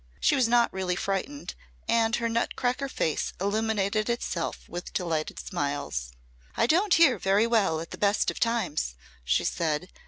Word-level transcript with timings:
She 0.19 0.35
was 0.35 0.47
not 0.47 0.73
really 0.73 0.95
frightened 0.95 1.53
and 1.87 2.15
her 2.15 2.27
nutcracker 2.27 2.89
face 2.89 3.33
illuminated 3.39 4.09
itself 4.09 4.67
with 4.67 4.93
delighted 4.93 5.37
smiles. 5.37 6.11
"I 6.57 6.65
don't 6.65 6.95
hear 6.95 7.19
very 7.19 7.45
well 7.45 7.79
at 7.79 7.91
the 7.91 7.99
best 7.99 8.31
of 8.31 8.39
times," 8.39 8.95
she 9.23 9.43
said. 9.45 9.89